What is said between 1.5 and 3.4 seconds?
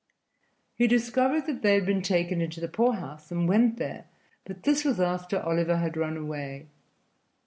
they had been taken into the poorhouse,